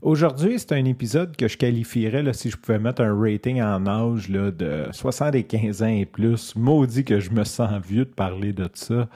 Aujourd'hui, 0.00 0.60
c'est 0.60 0.72
un 0.72 0.84
épisode 0.84 1.36
que 1.36 1.48
je 1.48 1.56
qualifierais, 1.58 2.32
si 2.32 2.50
je 2.50 2.56
pouvais 2.56 2.78
mettre 2.78 3.02
un 3.02 3.20
rating 3.20 3.60
en 3.60 3.84
âge 3.88 4.28
là, 4.28 4.52
de 4.52 4.84
75 4.92 5.82
ans 5.82 5.86
et 5.88 6.06
plus. 6.06 6.54
Maudit 6.54 7.04
que 7.04 7.18
je 7.18 7.30
me 7.30 7.42
sens 7.42 7.82
vieux 7.84 8.04
de 8.04 8.10
parler 8.10 8.52
de 8.52 8.68
ça. 8.74 9.08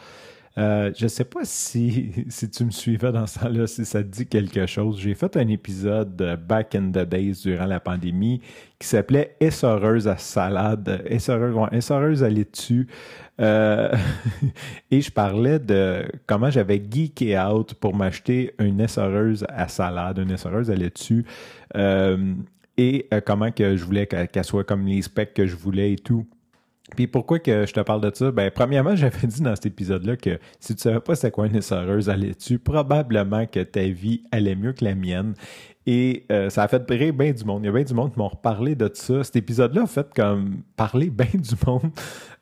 Euh, 0.59 0.93
je 0.95 1.05
ne 1.05 1.09
sais 1.09 1.25
pas 1.25 1.45
si, 1.45 2.13
si 2.29 2.51
tu 2.51 2.65
me 2.65 2.71
suivais 2.71 3.11
dans 3.11 3.27
ce 3.27 3.39
temps-là, 3.39 3.67
si 3.67 3.85
ça 3.85 4.03
te 4.03 4.09
dit 4.09 4.27
quelque 4.27 4.67
chose. 4.67 4.99
J'ai 5.01 5.15
fait 5.15 5.37
un 5.37 5.49
épisode 5.49 6.15
de 6.17 6.37
Back 6.37 6.75
in 6.75 6.91
the 6.91 7.09
Days 7.09 7.43
durant 7.43 7.65
la 7.67 7.81
pandémie 7.81 8.41
qui 8.79 8.87
s'appelait 8.87 9.37
Essoreuse 9.41 10.09
à 10.09 10.19
salade, 10.19 11.03
Essoreuse, 11.07 11.55
ouais, 11.55 11.69
Essoreuse 11.79 12.23
à 12.23 12.29
laitue. 12.29 12.87
Euh, 13.41 13.95
et 14.91 15.01
je 15.01 15.11
parlais 15.11 15.59
de 15.59 16.05
comment 16.27 16.51
j'avais 16.51 16.83
geeké 16.83 17.39
out 17.39 17.75
pour 17.75 17.95
m'acheter 17.95 18.55
une 18.59 18.81
essoreuse 18.81 19.47
à 19.49 19.69
salade, 19.69 20.19
une 20.19 20.33
essoreuse 20.33 20.71
à 20.71 20.75
laitue. 20.75 21.25
Euh, 21.77 22.35
et 22.77 23.09
comment 23.27 23.53
que 23.53 23.77
je 23.77 23.85
voulais 23.85 24.07
qu'elle 24.07 24.45
soit 24.45 24.65
comme 24.65 24.87
les 24.87 25.03
specs 25.03 25.35
que 25.35 25.47
je 25.47 25.57
voulais 25.57 25.93
et 25.93 25.97
tout. 25.97 26.27
Puis 26.97 27.07
pourquoi 27.07 27.39
que 27.39 27.65
je 27.65 27.73
te 27.73 27.81
parle 27.81 28.01
de 28.01 28.15
ça? 28.15 28.31
Ben, 28.31 28.51
premièrement, 28.51 28.97
j'avais 28.97 29.27
dit 29.27 29.41
dans 29.41 29.55
cet 29.55 29.67
épisode-là 29.67 30.17
que 30.17 30.39
si 30.61 30.75
tu 30.75 30.83
savais 30.83 31.01
pas 31.01 31.15
c'est 31.15 31.31
quoi 31.31 31.47
une 31.47 31.57
essoreuse 31.57 32.09
à 32.09 32.17
laitue, 32.17 32.59
probablement 32.59 33.47
que 33.47 33.61
ta 33.61 33.85
vie 33.85 34.25
allait 34.31 34.57
mieux 34.57 34.73
que 34.73 34.85
la 34.85 34.95
mienne. 34.95 35.35
Et 35.87 36.27
euh, 36.31 36.49
ça 36.49 36.63
a 36.63 36.69
fait 36.69 36.85
rire 36.89 37.13
bien 37.13 37.33
du 37.33 37.45
monde. 37.45 37.63
Il 37.63 37.67
y 37.67 37.69
a 37.69 37.73
bien 37.73 37.83
du 37.83 37.95
monde 37.95 38.13
qui 38.13 38.19
m'ont 38.19 38.29
reparlé 38.29 38.75
de 38.75 38.89
ça. 38.93 39.25
Cet 39.25 39.37
épisode-là 39.37 39.83
a 39.83 39.87
fait 39.87 40.07
comme 40.15 40.63
parler 40.77 41.11
bien 41.11 41.27
du 41.35 41.55
monde, 41.67 41.91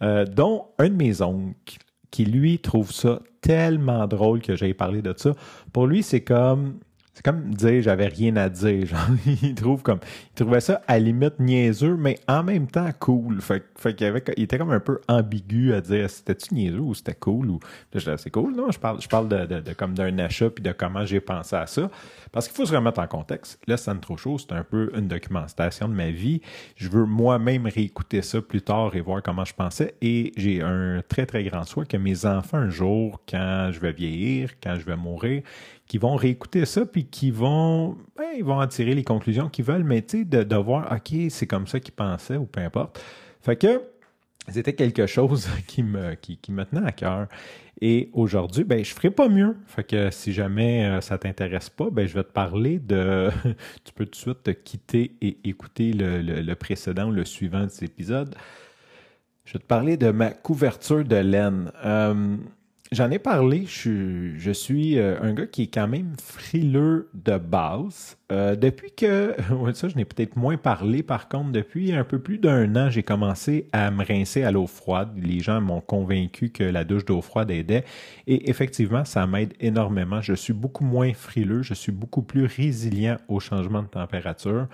euh, 0.02 0.24
dont 0.26 0.66
un 0.78 0.88
de 0.88 0.94
mes 0.94 1.22
oncles 1.22 1.78
qui, 2.10 2.24
lui, 2.24 2.58
trouve 2.58 2.92
ça 2.92 3.20
tellement 3.40 4.06
drôle 4.06 4.42
que 4.42 4.56
j'aille 4.56 4.74
parlé 4.74 5.00
de 5.00 5.14
ça. 5.16 5.34
Pour 5.72 5.86
lui, 5.86 6.02
c'est 6.02 6.22
comme 6.22 6.80
c'est 7.20 7.30
comme 7.30 7.54
dire 7.54 7.82
j'avais 7.82 8.06
rien 8.06 8.34
à 8.36 8.48
dire. 8.48 8.86
Genre, 8.86 8.98
il 9.42 9.54
trouve 9.54 9.82
comme 9.82 9.98
il 10.30 10.34
trouvait 10.34 10.60
ça 10.60 10.80
à 10.88 10.98
limite 10.98 11.38
niaiseux, 11.38 11.94
mais 11.96 12.18
en 12.26 12.42
même 12.42 12.66
temps 12.66 12.88
cool. 12.98 13.42
Fait, 13.42 13.62
fait 13.76 13.94
qu'il 13.94 14.06
avait, 14.06 14.24
il 14.38 14.44
était 14.44 14.56
comme 14.56 14.70
un 14.70 14.80
peu 14.80 15.00
ambigu 15.06 15.74
à 15.74 15.82
dire 15.82 16.08
c'était-tu 16.08 16.54
niaiseux 16.54 16.80
ou 16.80 16.94
c'était 16.94 17.14
cool 17.14 17.50
ou 17.50 17.60
c'est 17.94 18.30
cool, 18.30 18.54
non? 18.54 18.70
Je 18.70 18.78
parle, 18.78 19.02
je 19.02 19.08
parle 19.08 19.28
de, 19.28 19.60
de, 19.60 19.72
comme 19.74 19.92
d'un 19.92 20.18
achat 20.18 20.48
puis 20.48 20.62
de 20.62 20.72
comment 20.72 21.04
j'ai 21.04 21.20
pensé 21.20 21.56
à 21.56 21.66
ça. 21.66 21.90
Parce 22.32 22.48
qu'il 22.48 22.56
faut 22.56 22.64
se 22.64 22.74
remettre 22.74 23.00
en 23.00 23.06
contexte. 23.06 23.60
Là, 23.66 23.76
c'est 23.76 24.00
trop 24.00 24.16
chaud, 24.16 24.38
c'est 24.38 24.52
un 24.52 24.64
peu 24.64 24.90
une 24.96 25.08
documentation 25.08 25.88
de 25.88 25.94
ma 25.94 26.10
vie. 26.10 26.40
Je 26.76 26.88
veux 26.88 27.04
moi-même 27.04 27.66
réécouter 27.66 28.22
ça 28.22 28.40
plus 28.40 28.62
tard 28.62 28.96
et 28.96 29.02
voir 29.02 29.22
comment 29.22 29.44
je 29.44 29.52
pensais. 29.52 29.94
Et 30.00 30.32
j'ai 30.38 30.62
un 30.62 31.02
très, 31.06 31.26
très 31.26 31.44
grand 31.44 31.64
souhait 31.64 31.84
que 31.84 31.98
mes 31.98 32.24
enfants, 32.24 32.56
un 32.56 32.70
jour, 32.70 33.20
quand 33.28 33.70
je 33.72 33.80
vais 33.80 33.92
vieillir, 33.92 34.52
quand 34.62 34.76
je 34.76 34.86
vais 34.86 34.96
mourir, 34.96 35.42
qui 35.90 35.98
vont 35.98 36.14
réécouter 36.14 36.66
ça, 36.66 36.86
puis 36.86 37.06
qui 37.06 37.32
vont, 37.32 37.98
ben, 38.16 38.28
ils 38.36 38.44
en 38.44 38.64
tirer 38.68 38.94
les 38.94 39.02
conclusions 39.02 39.48
qu'ils 39.48 39.64
veulent, 39.64 39.82
mais 39.82 40.02
tu 40.02 40.18
sais, 40.18 40.24
de, 40.24 40.44
de, 40.44 40.54
voir, 40.54 40.88
OK, 40.92 41.12
c'est 41.30 41.48
comme 41.48 41.66
ça 41.66 41.80
qu'ils 41.80 41.94
pensaient, 41.94 42.36
ou 42.36 42.46
peu 42.46 42.60
importe. 42.60 43.02
Fait 43.40 43.56
que 43.56 43.82
c'était 44.46 44.74
quelque 44.74 45.06
chose 45.06 45.48
qui 45.66 45.82
me, 45.82 46.14
qui, 46.14 46.36
qui 46.36 46.52
me 46.52 46.64
tenait 46.64 46.86
à 46.86 46.92
cœur. 46.92 47.26
Et 47.80 48.08
aujourd'hui, 48.12 48.62
ben, 48.62 48.84
je 48.84 48.94
ferai 48.94 49.10
pas 49.10 49.28
mieux. 49.28 49.56
Fait 49.66 49.82
que 49.82 50.12
si 50.12 50.32
jamais 50.32 50.84
euh, 50.84 51.00
ça 51.00 51.18
t'intéresse 51.18 51.70
pas, 51.70 51.90
ben, 51.90 52.06
je 52.06 52.14
vais 52.14 52.22
te 52.22 52.30
parler 52.30 52.78
de. 52.78 53.28
tu 53.84 53.92
peux 53.92 54.04
tout 54.04 54.12
de 54.12 54.14
suite 54.14 54.44
te 54.44 54.50
quitter 54.52 55.16
et 55.20 55.38
écouter 55.42 55.92
le, 55.92 56.20
le, 56.20 56.54
précédent 56.54 57.08
ou 57.08 57.12
le 57.12 57.24
suivant 57.24 57.64
de 57.64 57.68
cet 57.68 57.82
épisode. 57.82 58.36
Je 59.44 59.54
vais 59.54 59.58
te 59.58 59.66
parler 59.66 59.96
de 59.96 60.12
ma 60.12 60.30
couverture 60.30 61.02
de 61.02 61.16
laine. 61.16 61.72
Euh, 61.84 62.36
J'en 62.92 63.08
ai 63.12 63.20
parlé, 63.20 63.66
je, 63.68 64.50
suis 64.52 64.98
euh, 64.98 65.16
un 65.22 65.32
gars 65.32 65.46
qui 65.46 65.62
est 65.62 65.72
quand 65.72 65.86
même 65.86 66.16
frileux 66.20 67.08
de 67.14 67.38
base. 67.38 68.16
Euh, 68.32 68.56
depuis 68.56 68.90
que, 68.90 69.36
ouais, 69.54 69.74
ça 69.74 69.86
je 69.86 69.94
n'ai 69.94 70.04
peut-être 70.04 70.34
moins 70.34 70.56
parlé 70.56 71.04
par 71.04 71.28
contre, 71.28 71.52
depuis 71.52 71.92
un 71.92 72.02
peu 72.02 72.18
plus 72.18 72.38
d'un 72.38 72.74
an, 72.74 72.90
j'ai 72.90 73.04
commencé 73.04 73.68
à 73.72 73.92
me 73.92 74.04
rincer 74.04 74.42
à 74.42 74.50
l'eau 74.50 74.66
froide. 74.66 75.10
Les 75.22 75.38
gens 75.38 75.60
m'ont 75.60 75.80
convaincu 75.80 76.50
que 76.50 76.64
la 76.64 76.82
douche 76.82 77.04
d'eau 77.04 77.22
froide 77.22 77.52
aidait 77.52 77.84
et 78.26 78.50
effectivement, 78.50 79.04
ça 79.04 79.24
m'aide 79.24 79.54
énormément. 79.60 80.20
Je 80.20 80.34
suis 80.34 80.52
beaucoup 80.52 80.84
moins 80.84 81.14
frileux, 81.14 81.62
je 81.62 81.74
suis 81.74 81.92
beaucoup 81.92 82.22
plus 82.22 82.44
résilient 82.44 83.18
au 83.28 83.38
changement 83.38 83.82
de 83.82 83.88
température. 83.88 84.66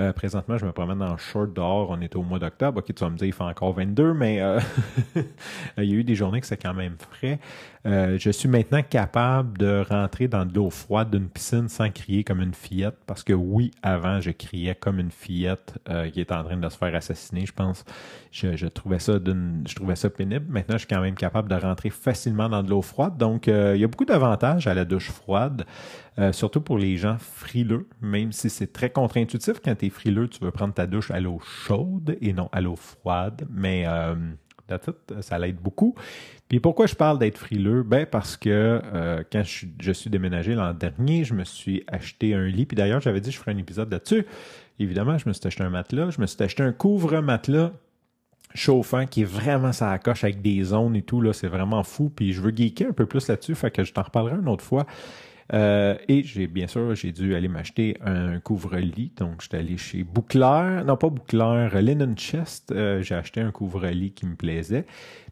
Euh, 0.00 0.12
présentement, 0.14 0.56
je 0.56 0.64
me 0.64 0.72
promène 0.72 1.02
en 1.02 1.18
short 1.18 1.52
dehors. 1.52 1.90
On 1.90 2.00
est 2.00 2.16
au 2.16 2.22
mois 2.22 2.38
d'octobre. 2.38 2.78
OK, 2.78 2.94
tu 2.94 3.04
vas 3.04 3.10
me 3.10 3.16
dire, 3.16 3.26
il 3.26 3.34
fait 3.34 3.44
encore 3.44 3.74
22, 3.74 4.14
mais 4.14 4.40
euh, 4.40 4.58
il 5.76 5.84
y 5.84 5.92
a 5.92 5.96
eu 5.96 6.04
des 6.04 6.14
journées 6.14 6.40
que 6.40 6.46
c'est 6.46 6.56
quand 6.56 6.72
même 6.72 6.96
frais. 6.98 7.38
Euh, 7.86 8.16
je 8.18 8.30
suis 8.30 8.48
maintenant 8.48 8.82
capable 8.82 9.58
de 9.58 9.84
rentrer 9.86 10.28
dans 10.28 10.46
de 10.46 10.54
l'eau 10.54 10.70
froide 10.70 11.10
d'une 11.10 11.28
piscine 11.28 11.68
sans 11.68 11.90
crier 11.90 12.24
comme 12.24 12.40
une 12.40 12.54
fillette. 12.54 12.96
Parce 13.06 13.22
que 13.22 13.34
oui, 13.34 13.72
avant, 13.82 14.20
je 14.20 14.30
criais 14.30 14.74
comme 14.74 15.00
une 15.00 15.10
fillette 15.10 15.74
qui 16.12 16.20
est 16.20 16.32
en 16.32 16.44
train 16.44 16.56
de 16.56 16.68
se 16.68 16.78
faire 16.78 16.94
assassiner, 16.94 17.44
je 17.46 17.52
pense. 17.52 17.84
Je, 18.30 18.66
trouvais 18.68 18.98
ça 18.98 19.14
je 19.14 19.74
trouvais 19.74 19.96
ça 19.96 20.08
pénible. 20.08 20.46
Maintenant, 20.48 20.74
je 20.74 20.80
suis 20.80 20.88
quand 20.88 21.00
même 21.00 21.14
capable 21.14 21.48
de 21.48 21.54
rentrer 21.56 21.90
facilement 21.90 22.48
dans 22.48 22.62
de 22.62 22.70
l'eau 22.70 22.82
froide. 22.82 23.16
Donc, 23.16 23.48
il 23.48 23.76
y 23.76 23.84
a 23.84 23.88
beaucoup 23.88 24.04
d'avantages 24.04 24.66
à 24.66 24.74
la 24.74 24.84
douche 24.84 25.10
froide. 25.10 25.64
Surtout 26.32 26.60
pour 26.60 26.78
les 26.78 26.96
gens 26.96 27.16
frileux, 27.18 27.88
même 28.00 28.32
si 28.32 28.50
c'est 28.50 28.72
très 28.72 28.90
contre-intuitif. 28.90 29.60
Quand 29.64 29.74
tu 29.74 29.89
frileux, 29.90 30.28
tu 30.28 30.42
veux 30.44 30.50
prendre 30.50 30.74
ta 30.74 30.86
douche 30.86 31.10
à 31.10 31.20
l'eau 31.20 31.38
chaude 31.40 32.16
et 32.20 32.32
non 32.32 32.48
à 32.52 32.60
l'eau 32.60 32.76
froide. 32.76 33.46
Mais 33.50 33.84
euh, 33.86 34.14
ça 35.20 35.38
l'aide 35.38 35.56
beaucoup. 35.56 35.94
Puis 36.48 36.60
pourquoi 36.60 36.86
je 36.86 36.94
parle 36.94 37.18
d'être 37.18 37.38
frileux? 37.38 37.82
Ben 37.82 38.06
parce 38.06 38.36
que 38.36 38.80
euh, 38.84 39.22
quand 39.30 39.42
je, 39.44 39.92
suis 39.92 40.10
déménagé 40.10 40.54
l'an 40.54 40.74
dernier, 40.74 41.24
je 41.24 41.34
me 41.34 41.44
suis 41.44 41.84
acheté 41.86 42.34
un 42.34 42.46
lit. 42.46 42.66
Puis 42.66 42.76
d'ailleurs, 42.76 43.00
j'avais 43.00 43.20
dit 43.20 43.30
que 43.30 43.34
je 43.34 43.40
ferais 43.40 43.52
un 43.52 43.58
épisode 43.58 43.90
là-dessus. 43.90 44.26
Évidemment, 44.78 45.18
je 45.18 45.28
me 45.28 45.32
suis 45.32 45.46
acheté 45.46 45.62
un 45.62 45.70
matelas. 45.70 46.10
Je 46.10 46.20
me 46.20 46.26
suis 46.26 46.42
acheté 46.42 46.62
un 46.62 46.72
couvre-matelas 46.72 47.72
chauffant 48.54 49.06
qui 49.06 49.22
est 49.22 49.26
vraiment 49.26 49.72
ça 49.72 49.96
coche 49.98 50.24
avec 50.24 50.42
des 50.42 50.62
zones 50.64 50.96
et 50.96 51.02
tout. 51.02 51.20
là 51.20 51.32
C'est 51.32 51.48
vraiment 51.48 51.82
fou. 51.82 52.10
Puis 52.10 52.32
je 52.32 52.40
veux 52.40 52.54
geeker 52.54 52.88
un 52.88 52.92
peu 52.92 53.06
plus 53.06 53.28
là-dessus. 53.28 53.54
Fait 53.54 53.70
que 53.70 53.84
je 53.84 53.92
t'en 53.92 54.02
reparlerai 54.02 54.36
une 54.36 54.48
autre 54.48 54.64
fois. 54.64 54.86
Euh, 55.52 55.96
et 56.08 56.22
j'ai 56.22 56.46
bien 56.46 56.66
sûr, 56.66 56.94
j'ai 56.94 57.12
dû 57.12 57.34
aller 57.34 57.48
m'acheter 57.48 57.96
un 58.04 58.38
couvre-lit. 58.40 59.12
Donc, 59.16 59.42
j'étais 59.42 59.58
allé 59.58 59.76
chez 59.76 60.04
Bouclair, 60.04 60.84
non 60.84 60.96
pas 60.96 61.08
Bouclair, 61.08 61.80
Linen 61.80 62.16
Chest. 62.16 62.72
Euh, 62.72 63.02
j'ai 63.02 63.14
acheté 63.14 63.40
un 63.40 63.50
couvre-lit 63.50 64.12
qui 64.12 64.26
me 64.26 64.36
plaisait. 64.36 64.86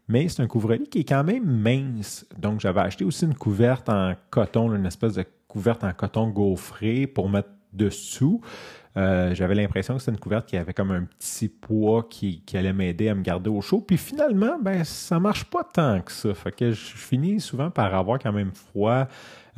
Mais 0.07 0.27
c'est 0.27 0.41
un 0.41 0.47
couvre-lit 0.47 0.89
qui 0.89 0.99
est 0.99 1.07
quand 1.07 1.23
même 1.23 1.45
mince. 1.45 2.27
Donc, 2.37 2.59
j'avais 2.59 2.81
acheté 2.81 3.05
aussi 3.05 3.25
une 3.25 3.35
couverte 3.35 3.89
en 3.89 4.13
coton, 4.29 4.73
une 4.73 4.85
espèce 4.85 5.13
de 5.13 5.25
couverte 5.47 5.83
en 5.83 5.93
coton 5.93 6.29
gaufré 6.29 7.07
pour 7.07 7.29
mettre 7.29 7.49
dessous. 7.73 8.41
Euh, 8.97 9.33
j'avais 9.35 9.55
l'impression 9.55 9.93
que 9.95 9.99
c'était 9.99 10.11
une 10.11 10.19
couverte 10.19 10.47
qui 10.47 10.57
avait 10.57 10.73
comme 10.73 10.91
un 10.91 11.03
petit 11.03 11.47
poids 11.47 12.07
qui, 12.09 12.43
allait 12.53 12.73
m'aider 12.73 13.07
à 13.09 13.15
me 13.15 13.21
garder 13.21 13.49
au 13.49 13.61
chaud. 13.61 13.81
Puis 13.81 13.97
finalement, 13.97 14.57
ben 14.59 14.83
ça 14.83 15.19
marche 15.19 15.45
pas 15.45 15.63
tant 15.63 16.01
que 16.01 16.11
ça. 16.11 16.33
Fait 16.33 16.51
que 16.51 16.71
je 16.71 16.95
finis 16.95 17.39
souvent 17.39 17.69
par 17.69 17.93
avoir 17.93 18.19
quand 18.19 18.33
même 18.33 18.51
froid. 18.51 19.07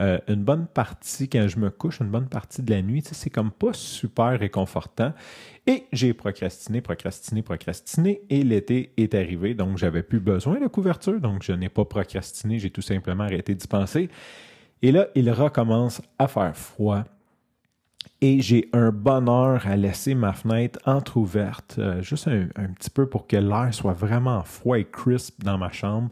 Euh, 0.02 0.18
une 0.28 0.44
bonne 0.44 0.66
partie, 0.66 1.30
quand 1.30 1.48
je 1.48 1.60
me 1.60 1.70
couche, 1.70 2.00
une 2.00 2.10
bonne 2.10 2.28
partie 2.28 2.64
de 2.64 2.72
la 2.72 2.82
nuit, 2.82 3.04
c'est 3.04 3.30
comme 3.30 3.52
pas 3.52 3.74
super 3.74 4.40
réconfortant. 4.40 5.14
Et 5.68 5.86
j'ai 5.94 6.14
procrastiné, 6.14 6.82
procrastiné, 6.82 7.44
procrastiné, 7.44 8.22
et 8.30 8.44
l'été 8.44 8.94
est 8.98 9.14
arrivé, 9.14 9.54
donc 9.54 9.78
j'avais 9.78 10.02
plus 10.02 10.20
besoin 10.20 10.60
de 10.60 10.66
couverture, 10.66 11.20
donc 11.22 11.44
je 11.44 11.52
n'ai 11.52 11.70
pas 11.70 11.86
procrastiné, 11.86 12.58
j'ai 12.58 12.72
tout 12.72 12.82
simplement 12.82 13.26
arrêté 13.26 13.54
d'y 13.54 13.68
penser. 13.68 14.10
Et 14.82 14.92
là, 14.92 15.08
il 15.14 15.30
recommence 15.30 16.02
à 16.18 16.28
faire 16.28 16.58
froid. 16.58 17.04
Et 18.20 18.42
j'ai 18.42 18.70
un 18.74 18.92
bonheur 18.92 19.68
à 19.68 19.76
laisser 19.76 20.16
ma 20.16 20.34
fenêtre 20.34 20.80
entr'ouverte, 20.86 21.76
euh, 21.78 22.02
juste 22.02 22.28
un, 22.28 22.74
petit 22.74 22.90
peu 22.90 23.08
pour 23.08 23.28
que 23.28 23.38
l'air 23.38 23.70
soit 23.72 23.94
vraiment 23.94 24.42
froid 24.44 24.80
et 24.80 24.86
crisp 24.86 25.44
dans 25.44 25.60
ma 25.60 25.72
chambre 25.72 26.10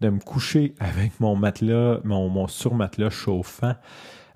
de 0.00 0.08
me 0.08 0.20
coucher 0.20 0.74
avec 0.78 1.20
mon 1.20 1.36
matelas, 1.36 2.00
mon, 2.04 2.28
mon 2.28 2.48
surmatelas 2.48 3.10
chauffant 3.10 3.74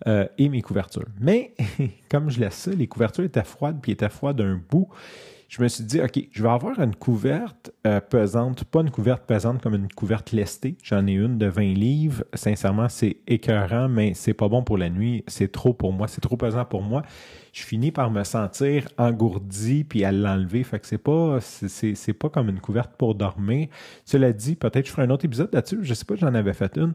euh, 0.06 0.26
et 0.38 0.48
mes 0.48 0.62
couvertures. 0.62 1.08
Mais 1.20 1.54
comme 2.10 2.30
je 2.30 2.40
laisse 2.40 2.54
ça, 2.54 2.70
les 2.70 2.86
couvertures 2.86 3.24
étaient 3.24 3.44
froides, 3.44 3.78
puis 3.80 3.92
étaient 3.92 4.08
froides 4.08 4.36
d'un 4.36 4.60
bout. 4.70 4.88
Je 5.48 5.62
me 5.62 5.68
suis 5.68 5.84
dit, 5.84 6.00
OK, 6.00 6.20
je 6.30 6.42
vais 6.42 6.48
avoir 6.48 6.80
une 6.80 6.94
couverte 6.94 7.72
euh, 7.86 8.00
pesante, 8.00 8.64
pas 8.64 8.80
une 8.80 8.90
couverte 8.90 9.24
pesante 9.24 9.62
comme 9.62 9.74
une 9.74 9.88
couverte 9.88 10.32
lestée. 10.32 10.76
J'en 10.82 11.06
ai 11.06 11.12
une 11.12 11.38
de 11.38 11.46
20 11.46 11.62
livres. 11.74 12.24
Sincèrement, 12.34 12.88
c'est 12.88 13.18
écœurant, 13.26 13.88
mais 13.88 14.14
c'est 14.14 14.34
pas 14.34 14.48
bon 14.48 14.62
pour 14.62 14.78
la 14.78 14.90
nuit. 14.90 15.22
C'est 15.26 15.52
trop 15.52 15.72
pour 15.72 15.92
moi. 15.92 16.08
C'est 16.08 16.20
trop 16.20 16.36
pesant 16.36 16.64
pour 16.64 16.82
moi. 16.82 17.02
Je 17.52 17.62
finis 17.62 17.92
par 17.92 18.10
me 18.10 18.24
sentir 18.24 18.88
engourdi 18.98 19.84
puis 19.84 20.04
à 20.04 20.12
l'enlever. 20.12 20.64
Fait 20.64 20.80
que 20.80 20.86
c'est 20.86 20.98
pas, 20.98 21.38
c'est, 21.40 22.12
pas 22.14 22.28
comme 22.28 22.48
une 22.48 22.60
couverte 22.60 22.92
pour 22.96 23.14
dormir. 23.14 23.68
Cela 24.04 24.32
dit, 24.32 24.56
peut-être 24.56 24.86
je 24.86 24.90
ferai 24.90 25.02
un 25.02 25.10
autre 25.10 25.24
épisode 25.24 25.50
là-dessus. 25.52 25.78
Je 25.82 25.94
sais 25.94 26.04
pas, 26.04 26.16
j'en 26.16 26.34
avais 26.34 26.54
fait 26.54 26.76
une. 26.76 26.94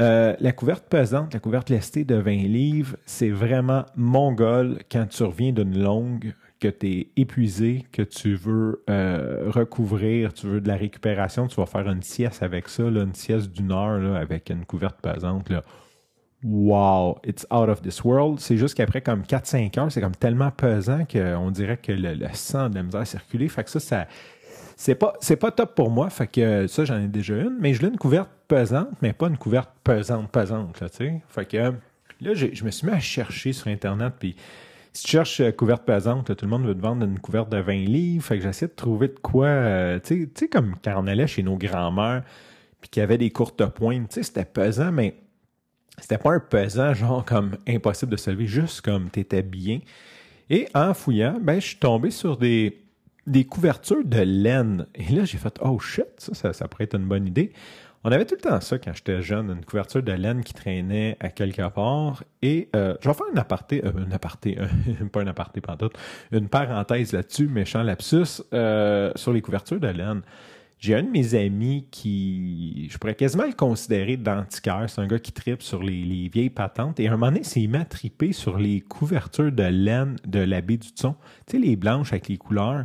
Euh, 0.00 0.34
la 0.40 0.52
couverte 0.52 0.86
pesante, 0.88 1.34
la 1.34 1.40
couverte 1.40 1.70
lestée 1.70 2.04
de 2.04 2.16
20 2.16 2.30
livres, 2.30 2.96
c'est 3.06 3.30
vraiment 3.30 3.84
mongol 3.96 4.78
quand 4.90 5.06
tu 5.06 5.22
reviens 5.22 5.52
d'une 5.52 5.80
longue 5.80 6.34
que 6.64 6.68
tu 6.68 6.86
es 6.86 7.08
épuisé, 7.16 7.84
que 7.92 8.00
tu 8.00 8.36
veux 8.36 8.82
euh, 8.88 9.50
recouvrir, 9.50 10.32
tu 10.32 10.46
veux 10.46 10.60
de 10.62 10.68
la 10.68 10.76
récupération, 10.76 11.46
tu 11.46 11.56
vas 11.56 11.66
faire 11.66 11.86
une 11.90 12.02
sieste 12.02 12.42
avec 12.42 12.68
ça, 12.68 12.84
une 12.84 13.12
sieste 13.12 13.50
d'une 13.50 13.70
heure 13.70 14.16
avec 14.16 14.48
une 14.48 14.64
couverte 14.64 14.96
pesante. 15.02 15.52
Wow, 16.42 17.18
it's 17.22 17.46
out 17.50 17.68
of 17.68 17.82
this 17.82 18.02
world. 18.02 18.40
C'est 18.40 18.56
juste 18.56 18.74
qu'après 18.76 19.02
comme 19.02 19.22
4-5 19.22 19.78
heures, 19.78 19.92
c'est 19.92 20.00
comme 20.00 20.16
tellement 20.16 20.50
pesant 20.50 21.04
qu'on 21.04 21.50
dirait 21.50 21.76
que 21.76 21.92
le, 21.92 22.16
sang 22.32 22.70
de 22.70 22.76
la 22.76 22.82
misère 22.82 23.02
à 23.02 23.04
circuler. 23.04 23.48
Fait 23.48 23.64
que 23.64 23.70
ça, 23.70 23.80
ça 23.80 24.06
c'est 24.76 24.94
pas, 24.94 25.12
c'est 25.20 25.36
pas 25.36 25.50
top 25.50 25.74
pour 25.74 25.90
moi. 25.90 26.08
Fait 26.08 26.26
que 26.26 26.66
ça, 26.66 26.86
j'en 26.86 26.98
ai 26.98 27.08
déjà 27.08 27.34
une, 27.34 27.58
mais 27.60 27.74
je 27.74 27.82
l'ai 27.82 27.88
une 27.88 27.98
couverte 27.98 28.30
pesante, 28.48 28.88
mais 29.02 29.12
pas 29.12 29.28
une 29.28 29.36
couverte 29.36 29.70
pesante, 29.84 30.30
pesante, 30.30 30.80
là. 30.80 30.88
Fait 30.88 31.44
que 31.44 31.56
là, 32.22 32.34
je 32.34 32.64
me 32.64 32.70
suis 32.70 32.86
mis 32.86 32.92
à 32.94 33.00
chercher 33.00 33.52
sur 33.52 33.68
Internet, 33.68 34.14
puis 34.18 34.34
si 34.94 35.02
tu 35.02 35.10
cherches 35.10 35.40
euh, 35.40 35.50
couverte 35.50 35.84
pesante, 35.84 36.34
tout 36.36 36.44
le 36.44 36.50
monde 36.50 36.66
veut 36.66 36.74
te 36.74 36.80
vendre 36.80 37.04
une 37.04 37.18
couverte 37.18 37.50
de 37.50 37.58
20 37.58 37.72
livres. 37.72 38.24
Fait 38.24 38.38
que 38.38 38.44
j'essaie 38.44 38.68
de 38.68 38.72
trouver 38.72 39.08
de 39.08 39.18
quoi. 39.20 39.46
Euh, 39.46 39.98
tu 40.02 40.30
sais, 40.34 40.48
comme 40.48 40.76
quand 40.82 40.94
on 40.96 41.06
allait 41.08 41.26
chez 41.26 41.42
nos 41.42 41.56
grands-mères, 41.56 42.22
puis 42.80 42.88
qu'il 42.88 43.00
y 43.00 43.04
avait 43.04 43.18
des 43.18 43.30
courtes 43.30 43.66
pointes, 43.66 44.08
tu 44.08 44.14
sais, 44.14 44.22
c'était 44.22 44.44
pesant, 44.44 44.92
mais 44.92 45.16
c'était 45.98 46.18
pas 46.18 46.32
un 46.32 46.40
pesant, 46.40 46.94
genre 46.94 47.24
comme 47.24 47.56
impossible 47.66 48.12
de 48.12 48.16
se 48.16 48.30
lever, 48.30 48.46
juste 48.46 48.82
comme 48.82 49.10
tu 49.10 49.20
étais 49.20 49.42
bien. 49.42 49.80
Et 50.48 50.68
en 50.74 50.94
fouillant, 50.94 51.38
ben, 51.40 51.60
je 51.60 51.66
suis 51.68 51.76
tombé 51.76 52.10
sur 52.10 52.36
des, 52.36 52.84
des 53.26 53.44
couvertures 53.44 54.04
de 54.04 54.20
laine. 54.20 54.86
Et 54.94 55.12
là, 55.12 55.24
j'ai 55.24 55.38
fait, 55.38 55.58
oh 55.60 55.78
shit, 55.80 56.06
ça, 56.18 56.52
ça 56.52 56.68
pourrait 56.68 56.84
être 56.84 56.96
une 56.96 57.06
bonne 57.06 57.26
idée. 57.26 57.52
On 58.06 58.12
avait 58.12 58.26
tout 58.26 58.34
le 58.34 58.42
temps 58.42 58.60
ça 58.60 58.78
quand 58.78 58.92
j'étais 58.94 59.22
jeune, 59.22 59.48
une 59.48 59.64
couverture 59.64 60.02
de 60.02 60.12
laine 60.12 60.44
qui 60.44 60.52
traînait 60.52 61.16
à 61.20 61.30
quelque 61.30 61.66
part. 61.70 62.22
Et 62.42 62.68
euh, 62.76 62.94
je 63.00 63.08
vais 63.08 63.14
faire 63.14 63.26
un 63.34 63.38
aparté, 63.38 63.82
euh, 63.82 63.92
un 64.06 64.12
aparté, 64.12 64.58
pas 65.12 65.22
un 65.22 65.26
aparté 65.26 65.62
pantoute, 65.62 65.94
une 66.30 66.50
parenthèse 66.50 67.14
là-dessus, 67.14 67.48
méchant 67.48 67.82
lapsus, 67.82 68.42
euh, 68.52 69.10
sur 69.16 69.32
les 69.32 69.40
couvertures 69.40 69.80
de 69.80 69.88
laine. 69.88 70.20
J'ai 70.78 70.94
un 70.96 71.02
de 71.02 71.08
mes 71.08 71.34
amis 71.34 71.88
qui, 71.90 72.90
je 72.92 72.98
pourrais 72.98 73.14
quasiment 73.14 73.46
le 73.46 73.54
considérer 73.54 74.18
d'antiquaire. 74.18 74.84
C'est 74.88 75.00
un 75.00 75.06
gars 75.06 75.18
qui 75.18 75.32
tripe 75.32 75.62
sur 75.62 75.82
les, 75.82 76.28
vieilles 76.28 76.50
patentes. 76.50 77.00
Et 77.00 77.08
à 77.08 77.12
un 77.12 77.16
moment 77.16 77.32
donné, 77.32 77.42
s'est 77.42 77.66
mis 77.66 77.78
à 77.78 77.86
triper 77.86 78.32
sur 78.32 78.58
les 78.58 78.82
couvertures 78.82 79.50
de 79.50 79.62
laine 79.62 80.16
de 80.26 80.40
l'abbé 80.40 80.76
du 80.76 80.92
Thon. 80.92 81.16
Tu 81.46 81.56
sais, 81.56 81.58
les 81.58 81.76
blanches 81.76 82.12
avec 82.12 82.28
les 82.28 82.36
couleurs. 82.36 82.84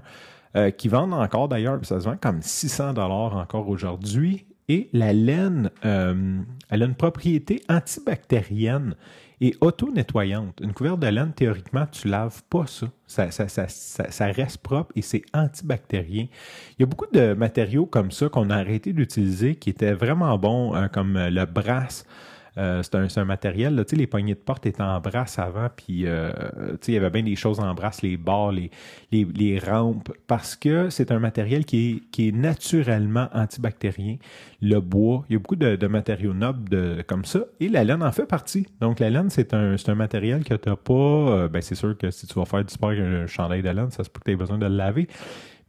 qui 0.78 0.88
vendent 0.88 1.14
encore 1.14 1.50
d'ailleurs, 1.50 1.78
ça 1.84 2.00
se 2.00 2.06
vend 2.06 2.16
comme 2.16 2.42
600 2.42 2.94
dollars 2.94 3.36
encore 3.36 3.68
aujourd'hui. 3.68 4.46
Et 4.70 4.88
la 4.94 5.14
laine, 5.14 5.72
euh, 5.84 6.40
elle 6.70 6.84
a 6.84 6.86
une 6.86 6.96
propriété 6.96 7.62
antibactérienne 7.68 8.96
et 9.42 9.56
auto-nettoyante. 9.62 10.60
Une 10.62 10.74
couverte 10.74 11.00
de 11.00 11.08
laine, 11.08 11.34
théoriquement, 11.34 11.88
tu 11.92 12.08
laves 12.08 12.44
pas 12.52 12.66
ça. 12.68 12.88
Ça, 13.08 14.26
reste 14.28 14.60
propre 14.60 14.92
et 14.96 15.02
c'est 15.02 15.24
antibactérien. 15.34 16.28
Il 16.78 16.82
y 16.82 16.84
a 16.84 16.86
beaucoup 16.86 17.08
de 17.12 17.34
matériaux 17.34 17.88
comme 17.88 18.12
ça 18.12 18.30
qu'on 18.30 18.52
a 18.52 18.58
arrêté 18.58 18.94
d'utiliser 18.94 19.56
qui 19.56 19.72
étaient 19.72 19.94
vraiment 19.94 20.38
bons, 20.38 20.76
hein, 20.76 20.88
comme 20.88 21.18
le 21.18 21.46
brass. 21.46 22.06
Euh, 22.58 22.82
c'est 22.84 23.18
un, 23.20 23.26
matériel, 23.26 23.76
là, 23.76 23.84
les 23.92 24.08
poignées 24.08 24.34
de 24.34 24.40
porte 24.40 24.66
étaient 24.66 24.82
en 24.82 25.00
brasse 25.00 25.40
avant, 25.40 25.68
puis 25.76 26.06
euh, 26.06 26.32
il 26.88 26.94
y 26.94 26.98
avait 26.98 27.10
bien 27.10 27.24
des 27.24 27.36
choses 27.36 27.60
en 27.60 27.74
brasse, 27.74 28.02
les 28.02 28.18
barres, 28.18 28.52
les, 28.52 28.72
les, 29.12 29.60
rampes, 29.60 30.12
parce 30.28 30.56
que 30.56 30.90
c'est 30.90 31.12
un 31.12 31.20
matériel 31.20 31.66
qui 31.66 31.92
est, 31.92 32.12
qui 32.12 32.30
est 32.30 32.32
naturellement 32.32 33.28
antibactérien. 33.34 34.18
Le 34.62 34.80
bois, 34.80 35.26
il 35.30 35.34
y 35.34 35.36
a 35.36 35.40
beaucoup 35.40 35.56
de, 35.56 35.88
matériaux 35.88 36.34
nobles 36.34 36.70
de, 36.70 37.04
comme 37.08 37.26
ça, 37.26 37.42
et 37.60 37.70
la 37.70 37.84
laine 37.84 38.04
en 38.04 38.12
fait 38.12 38.26
partie. 38.26 38.68
Donc 38.82 39.00
la 39.00 39.10
laine, 39.10 39.30
c'est 39.30 39.54
un, 39.54 39.76
un 39.88 39.96
matériel 39.96 40.44
que 40.44 40.56
tu 40.56 40.70
n'as 40.70 40.76
pas, 40.76 40.94
euh, 40.94 41.48
ben, 41.48 41.62
c'est 41.62 41.76
sûr 41.76 41.98
que 41.98 42.12
si 42.12 42.28
tu 42.28 42.34
vas 42.34 42.46
faire 42.46 42.64
du 42.64 42.74
sport 42.74 42.90
avec 42.90 43.02
un 43.02 43.28
chandail 43.28 43.62
de 43.62 43.70
laine, 43.70 43.92
ça 43.92 44.04
se 44.04 44.10
peut 44.10 44.20
que 44.20 44.26
tu 44.26 44.32
aies 44.32 44.36
besoin 44.36 44.58
de 44.58 44.66
le 44.66 44.76
laver. 44.76 45.08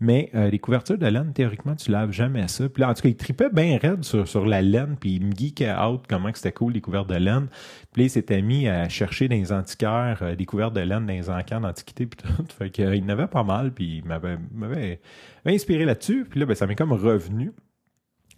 Mais 0.02 0.30
euh, 0.34 0.48
les 0.48 0.58
couvertures 0.58 0.96
de 0.96 1.06
laine, 1.06 1.34
théoriquement, 1.34 1.76
tu 1.76 1.90
laves 1.90 2.10
jamais 2.10 2.48
ça. 2.48 2.70
Puis 2.70 2.82
en 2.82 2.94
tout 2.94 3.02
cas, 3.02 3.08
il 3.10 3.16
tripait 3.16 3.50
bien 3.50 3.78
raide 3.78 4.02
sur, 4.02 4.26
sur 4.26 4.46
la 4.46 4.62
laine, 4.62 4.96
puis 4.98 5.16
il 5.16 5.26
me 5.26 5.32
geekait 5.32 5.74
out 5.74 6.02
comment 6.08 6.30
c'était 6.32 6.52
cool 6.52 6.72
les 6.72 6.80
couvertes 6.80 7.08
de 7.08 7.16
laine. 7.16 7.48
Puis 7.92 8.02
là, 8.02 8.06
il 8.06 8.10
s'était 8.10 8.40
mis 8.40 8.66
à 8.66 8.88
chercher 8.88 9.28
dans 9.28 9.36
les 9.36 9.52
antiquaires 9.52 10.20
euh, 10.22 10.34
des 10.34 10.46
couvertes 10.46 10.72
de 10.72 10.80
laine 10.80 11.04
dans 11.04 11.12
les 11.12 11.28
encans 11.28 11.60
d'antiquité, 11.60 12.06
puis 12.06 12.18
tout. 12.22 12.44
Fait 12.58 12.70
qu'il 12.70 12.86
euh, 12.86 13.00
n'avait 13.00 13.26
pas 13.26 13.44
mal, 13.44 13.74
puis 13.74 13.98
il 13.98 14.04
m'avait, 14.06 15.00
inspiré 15.44 15.84
là-dessus. 15.84 16.24
Puis 16.28 16.40
là, 16.40 16.46
ben, 16.46 16.54
ça 16.54 16.66
m'est 16.66 16.76
comme 16.76 16.92
revenu 16.92 17.52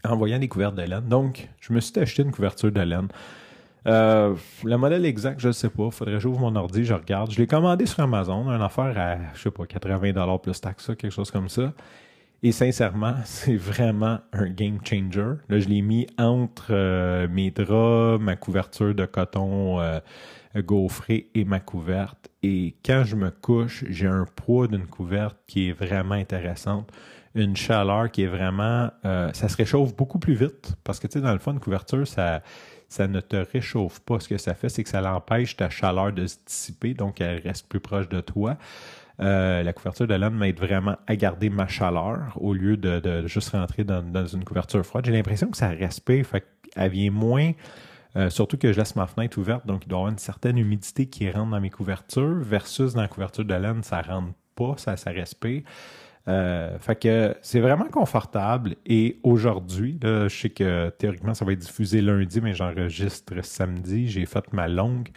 en 0.03 0.17
voyant 0.17 0.41
des 0.41 0.49
couvertes 0.49 0.75
de 0.75 0.83
laine. 0.83 1.07
Donc, 1.07 1.49
je 1.61 1.73
me 1.73 1.79
suis 1.79 1.97
acheté 2.01 2.25
une 2.25 2.33
couverture 2.33 2.73
de 2.73 2.81
laine. 2.81 3.07
Euh, 3.87 4.35
le 4.65 4.77
modèle 4.77 5.05
exact, 5.05 5.41
je 5.41 5.49
ne 5.49 5.53
sais 5.53 5.69
pas. 5.69 5.91
Faudrait 5.91 6.15
que 6.15 6.21
j'ouvre 6.21 6.41
mon 6.41 6.55
ordi, 6.57 6.85
je 6.85 6.95
regarde. 6.95 7.31
Je 7.31 7.39
l'ai 7.39 7.47
commandé 7.47 7.87
sur 7.87 8.01
Amazon, 8.01 8.49
une 8.51 8.63
affaire 8.63 8.95
à, 8.97 9.35
je 9.35 9.43
sais 9.43 9.51
pas, 9.51 9.65
80$ 9.65 10.41
plus 10.41 10.61
taxe, 10.61 10.87
quelque 10.87 11.11
chose 11.11 11.31
comme 11.31 11.49
ça. 11.49 11.73
Et 12.45 12.53
sincèrement, 12.53 13.15
c'est 13.25 13.57
vraiment 13.57 14.19
un 14.33 14.49
game 14.49 14.79
changer. 14.85 15.35
Là, 15.49 15.59
je 15.59 15.69
l'ai 15.69 15.83
mis 15.83 16.07
entre 16.19 16.69
euh, 16.71 17.29
mes 17.29 17.51
draps, 17.51 18.21
ma 18.21 18.37
couverture 18.37 18.95
de 18.95 19.07
coton 19.07 19.81
euh, 19.81 20.01
gaufré 20.57 21.29
et 21.35 21.45
ma 21.45 21.61
couverte. 21.61 22.31
Et 22.43 22.75
quand 22.85 23.05
je 23.05 23.17
me 23.17 23.31
couche, 23.31 23.85
j'ai 23.89 24.09
un 24.09 24.27
poids 24.37 24.67
d'une 24.69 24.87
couverte 24.87 25.37
qui 25.47 25.69
est 25.69 25.73
vraiment 25.73 26.15
intéressante. 26.15 26.91
Une 27.35 27.57
chaleur 27.57 28.11
qui 28.11 28.23
est 28.23 28.27
vraiment... 28.27 28.91
ça 29.03 29.49
se 29.49 29.57
réchauffe 29.57 29.97
beaucoup 29.97 30.19
plus 30.19 30.35
vite. 30.35 30.75
Parce 30.85 31.01
que, 31.01 31.07
tu 31.07 31.15
sais, 31.15 31.21
dans 31.21 31.33
le 31.33 31.39
fond, 31.39 31.53
une 31.53 31.61
couverture, 31.61 32.07
ça 32.07 32.43
ça 32.93 33.09
ne 33.09 33.21
te 33.21 33.37
réchauffe 33.37 34.01
pas. 34.01 34.21
Ce 34.21 34.29
que 34.29 34.37
ça 34.37 34.55
fait, 34.55 34.69
c'est 34.69 34.85
que 34.85 34.91
ça 34.91 35.01
l'empêche 35.01 35.57
ta 35.57 35.71
chaleur 35.71 36.13
de 36.13 36.27
se 36.27 36.37
dissiper, 36.47 36.95
donc 36.95 37.21
elle 37.21 37.41
reste 37.41 37.67
plus 37.67 37.81
proche 37.81 38.09
de 38.09 38.21
toi. 38.21 38.57
Euh, 39.21 39.63
la 39.63 39.73
couverture 39.73 40.07
de 40.07 40.15
laine 40.15 40.35
m'aide 40.35 40.59
vraiment 40.59 40.97
à 41.07 41.17
garder 41.17 41.49
ma 41.49 41.67
chaleur 41.67 42.37
au 42.37 42.53
lieu 42.53 42.77
de, 42.77 43.27
juste 43.27 43.51
rentrer 43.51 43.85
dans, 43.85 44.27
une 44.27 44.45
couverture 44.45 44.85
froide. 44.85 45.07
J'ai 45.07 45.13
l'impression 45.13 45.49
que 45.49 45.57
ça 45.57 45.69
respire, 45.69 46.27
fait 46.27 46.45
qu'elle 46.75 46.91
vient 46.91 47.11
moins. 47.11 47.53
Euh, 48.15 48.29
surtout 48.29 48.59
que 48.59 48.73
je 48.73 48.79
laisse 48.79 48.95
ma 48.95 49.07
fenêtre 49.07 49.39
ouverte, 49.39 49.67
donc 49.67 49.85
il 49.87 49.89
doit 49.89 49.99
y 49.99 50.01
avoir 50.01 50.13
une 50.13 50.19
certaine 50.19 50.59
humidité 50.59 51.07
qui 51.07 51.31
rentre 51.31 51.51
dans 51.51 51.61
mes 51.61 51.71
couvertures, 51.71 52.41
versus 52.41 52.93
dans 52.93 53.01
la 53.01 53.09
couverture 53.09 53.47
de 53.47 53.55
laine, 53.55 53.83
ça 53.83 54.03
rentre 54.03 54.35
pas, 54.55 54.75
ça, 54.77 54.99
ça 54.99 55.11
respire. 55.11 55.63
Euh, 56.29 56.79
fait 56.79 56.97
que 56.97 57.37
c'est 57.43 57.61
vraiment 57.61 57.89
confortable. 57.89 58.77
Et 58.87 59.19
aujourd'hui, 59.23 59.99
je 60.03 60.29
sais 60.29 60.51
que 60.51 60.91
théoriquement, 60.91 61.35
ça 61.35 61.45
va 61.45 61.53
être 61.53 61.59
diffusé 61.59 62.01
lundi, 62.01 62.41
mais 62.41 62.55
j'enregistre 62.55 63.35
samedi. 63.43 64.09
J'ai 64.09 64.27
fait 64.27 64.53
ma 64.53 64.69
longue 64.69 65.09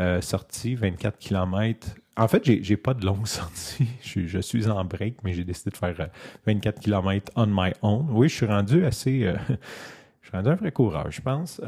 euh, 0.00 0.20
sortie, 0.20 0.74
24 0.74 1.18
km. 1.18 1.88
En 2.16 2.26
fait, 2.26 2.44
j'ai, 2.44 2.76
pas 2.76 2.94
de 2.94 3.04
longue 3.04 3.26
sortie. 3.26 3.88
Je, 4.02 4.38
suis 4.38 4.68
en 4.68 4.84
break, 4.84 5.16
mais 5.22 5.32
j'ai 5.34 5.44
décidé 5.44 5.70
de 5.70 5.76
faire 5.76 6.08
24 6.46 6.78
euh, 6.78 6.80
km 6.80 7.32
on 7.36 7.46
my 7.46 7.72
own. 7.82 8.06
Oui, 8.10 8.28
je 8.28 8.34
suis 8.34 8.46
rendu 8.46 8.84
assez. 8.84 9.20
je 10.22 10.28
suis 10.28 10.36
rendu 10.36 10.48
un 10.48 10.54
vrai 10.54 10.72
coureur, 10.72 11.10
je 11.10 11.20
pense. 11.20 11.60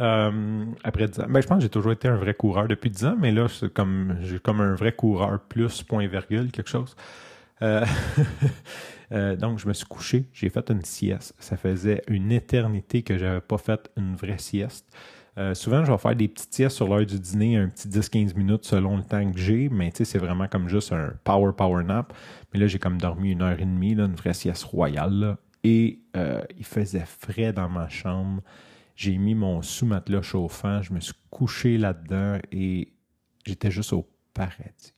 après 0.85 1.07
10 1.07 1.21
ans. 1.21 1.27
Ben, 1.29 1.43
je 1.43 1.47
pense 1.47 1.59
que 1.59 1.63
j'ai 1.63 1.69
toujours 1.69 1.93
été 1.93 2.09
un 2.09 2.17
vrai 2.17 2.35
coureur 2.35 2.67
depuis 2.67 2.91
10 2.91 3.05
ans, 3.05 3.17
mais 3.19 3.31
là, 3.31 3.47
c'est 3.49 3.73
comme 3.73 4.17
j'ai 4.23 4.39
comme 4.39 4.61
un 4.61 4.75
vrai 4.75 4.93
coureur 4.93 5.39
plus 5.41 5.83
point 5.83 6.07
virgule, 6.07 6.51
quelque 6.51 6.71
chose. 6.71 6.97
Euh, 7.63 7.85
euh, 9.13 9.37
donc, 9.37 9.59
je 9.59 9.69
me 9.69 9.73
suis 9.73 9.87
couché, 9.87 10.27
j'ai 10.33 10.49
fait 10.49 10.71
une 10.71 10.85
sieste. 10.85 11.35
Ça 11.39 11.57
faisait 11.57 12.03
une 12.09 12.33
éternité 12.33 13.03
que 13.03 13.19
je 13.19 13.25
n'avais 13.25 13.41
pas 13.41 13.59
fait 13.59 13.91
une 13.97 14.15
vraie 14.15 14.39
sieste. 14.39 14.87
Euh, 15.39 15.55
souvent, 15.55 15.85
je 15.85 15.93
vais 15.93 15.99
faire 15.99 16.17
des 16.17 16.29
petites 16.29 16.53
siestes 16.53 16.77
sur 16.77 16.89
l'heure 16.89 17.07
du 17.07 17.19
dîner, 17.19 17.57
un 17.57 17.69
petit 17.69 17.89
10-15 17.89 18.37
minutes 18.37 18.65
selon 18.65 18.97
le 18.97 19.05
temps 19.05 19.31
que 19.31 19.39
j'ai, 19.39 19.69
mais 19.69 19.93
c'est 19.95 20.19
vraiment 20.19 20.49
comme 20.49 20.69
juste 20.69 20.93
un 20.93 21.13
power 21.25 21.53
power 21.57 21.85
nap. 21.85 22.13
Mais 22.53 22.61
là, 22.61 22.67
j'ai 22.67 22.79
comme 22.79 22.99
dormi 22.99 23.33
une 23.33 23.43
heure 23.43 23.59
et 23.59 23.65
demie, 23.65 23.95
là, 23.95 24.05
une 24.05 24.17
vraie 24.17 24.35
sieste 24.35 24.65
royale. 24.65 25.37
et 25.63 26.01
il 26.15 26.65
faisait 26.65 27.05
frais 27.07 27.53
dans 27.53 27.69
ma 27.69 27.89
chambre. 27.89 28.43
J'ai 28.97 29.17
mis 29.17 29.35
mon 29.35 29.63
sous-matelas 29.63 30.23
chauffant, 30.23 30.83
je 30.83 30.93
me 30.93 31.01
suis 31.01 31.15
couché 31.31 31.79
là-dedans 31.79 32.39
et 32.53 32.93
j'étais 33.47 33.71
juste 33.71 33.95
au 33.95 34.07
paradis. 34.35 34.93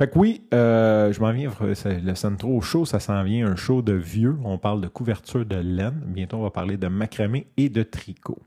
Fait 0.00 0.08
que 0.08 0.18
oui, 0.18 0.48
euh, 0.54 1.12
je 1.12 1.20
m'en 1.20 1.30
viens, 1.30 1.50
le 1.60 2.14
Centro 2.14 2.58
chaud, 2.62 2.86
ça 2.86 3.00
s'en 3.00 3.22
vient 3.22 3.46
un 3.46 3.54
show 3.54 3.82
de 3.82 3.92
vieux. 3.92 4.34
On 4.44 4.56
parle 4.56 4.80
de 4.80 4.88
couverture 4.88 5.44
de 5.44 5.56
laine. 5.56 6.00
Bientôt, 6.06 6.38
on 6.38 6.42
va 6.42 6.48
parler 6.48 6.78
de 6.78 6.88
macramé 6.88 7.48
et 7.58 7.68
de 7.68 7.82
tricot. 7.82 8.38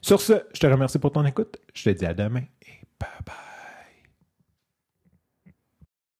Sur 0.00 0.18
ce, 0.22 0.32
je 0.54 0.60
te 0.60 0.66
remercie 0.66 0.98
pour 0.98 1.12
ton 1.12 1.26
écoute. 1.26 1.58
Je 1.74 1.84
te 1.84 1.90
dis 1.90 2.06
à 2.06 2.14
demain 2.14 2.44
et 2.62 2.86
bye 2.98 3.10
bye. 3.26 3.53